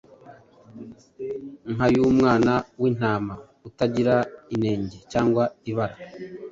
nk’ay’umwana 1.73 2.53
w’intama 2.81 3.35
utagira 3.67 4.15
inenge 4.55 4.97
cyangwa 5.11 5.43
ibara, 5.69 5.95